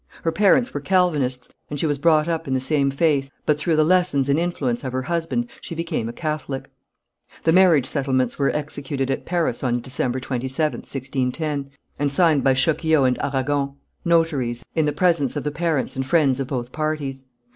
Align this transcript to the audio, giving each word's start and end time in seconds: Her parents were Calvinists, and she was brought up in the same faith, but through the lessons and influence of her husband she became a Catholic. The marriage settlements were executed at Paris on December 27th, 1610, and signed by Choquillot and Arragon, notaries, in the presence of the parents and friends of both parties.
Her 0.23 0.31
parents 0.31 0.73
were 0.73 0.79
Calvinists, 0.79 1.47
and 1.69 1.79
she 1.79 1.85
was 1.85 1.99
brought 1.99 2.27
up 2.27 2.47
in 2.47 2.55
the 2.55 2.59
same 2.59 2.89
faith, 2.89 3.29
but 3.45 3.59
through 3.59 3.75
the 3.75 3.83
lessons 3.83 4.29
and 4.29 4.39
influence 4.39 4.83
of 4.83 4.93
her 4.93 5.03
husband 5.03 5.47
she 5.61 5.75
became 5.75 6.09
a 6.09 6.11
Catholic. 6.11 6.71
The 7.43 7.53
marriage 7.53 7.85
settlements 7.85 8.39
were 8.39 8.49
executed 8.49 9.11
at 9.11 9.27
Paris 9.27 9.63
on 9.63 9.79
December 9.79 10.19
27th, 10.19 10.89
1610, 10.89 11.69
and 11.99 12.11
signed 12.11 12.43
by 12.43 12.55
Choquillot 12.55 13.09
and 13.09 13.19
Arragon, 13.21 13.75
notaries, 14.03 14.65
in 14.73 14.85
the 14.85 14.91
presence 14.91 15.35
of 15.35 15.43
the 15.43 15.51
parents 15.51 15.95
and 15.95 16.03
friends 16.03 16.39
of 16.39 16.47
both 16.47 16.71
parties. 16.71 17.23